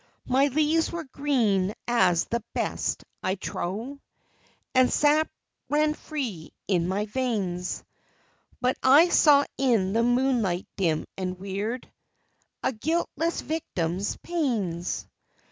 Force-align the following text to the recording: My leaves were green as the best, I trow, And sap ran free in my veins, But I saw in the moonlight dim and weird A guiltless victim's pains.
My 0.25 0.47
leaves 0.47 0.91
were 0.91 1.03
green 1.03 1.75
as 1.87 2.25
the 2.25 2.43
best, 2.55 3.03
I 3.21 3.35
trow, 3.35 3.99
And 4.73 4.91
sap 4.91 5.29
ran 5.69 5.93
free 5.93 6.51
in 6.67 6.87
my 6.87 7.05
veins, 7.05 7.83
But 8.59 8.77
I 8.81 9.09
saw 9.09 9.45
in 9.59 9.93
the 9.93 10.01
moonlight 10.01 10.65
dim 10.75 11.05
and 11.19 11.37
weird 11.37 11.87
A 12.63 12.71
guiltless 12.71 13.41
victim's 13.41 14.17
pains. 14.23 15.05